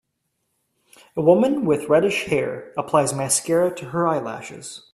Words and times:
A 1.15 1.21
woman 1.21 1.63
with 1.63 1.87
reddish 1.87 2.23
hair 2.25 2.73
applies 2.75 3.13
mascara 3.13 3.69
to 3.75 3.89
her 3.89 4.07
eyelashes. 4.07 4.83